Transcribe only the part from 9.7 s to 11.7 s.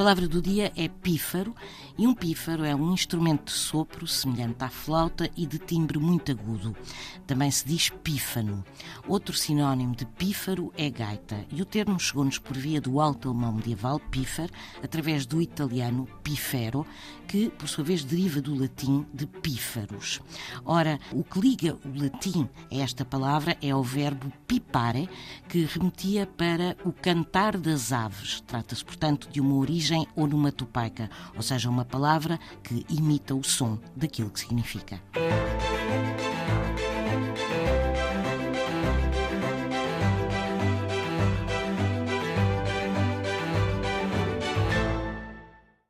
de pífaro é gaita, e o